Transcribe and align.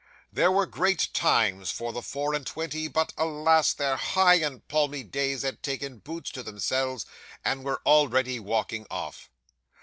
'Those 0.33 0.49
were 0.55 0.65
great 0.65 1.09
times 1.13 1.69
for 1.69 1.93
the 1.93 2.01
four 2.01 2.33
and 2.33 2.47
twenty; 2.47 2.87
but, 2.87 3.13
alas! 3.19 3.71
their 3.71 3.97
high 3.97 4.33
and 4.33 4.67
palmy 4.67 5.03
days 5.03 5.43
had 5.43 5.61
taken 5.61 5.99
boots 5.99 6.31
to 6.31 6.41
themselves, 6.41 7.05
and 7.45 7.63
were 7.63 7.83
already 7.85 8.39
walking 8.39 8.87
off. 8.89 9.29